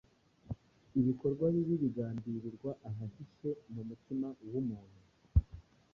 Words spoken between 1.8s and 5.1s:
bigambirirwa ahahishe mu mutima w’umuntu